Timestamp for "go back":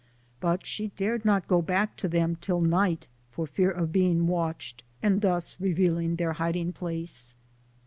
1.47-1.95